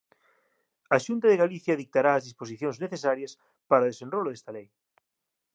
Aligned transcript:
A 0.95 0.97
Xunta 1.05 1.27
de 1.29 1.41
Galicia 1.43 1.79
dictará 1.81 2.11
as 2.13 2.25
disposicións 2.27 2.79
necesarias 2.83 3.31
para 3.69 3.85
o 3.85 3.89
desenrolo 3.91 4.29
desta 4.31 4.51
Lei. 4.57 4.67